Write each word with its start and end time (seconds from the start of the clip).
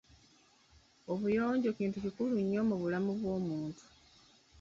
Obuyonjo 1.11 1.69
kintu 1.77 1.97
kikulu 2.05 2.33
nnyo 2.41 2.61
mu 2.69 2.75
bulamu 2.81 3.11
bw'omuntu. 3.19 3.83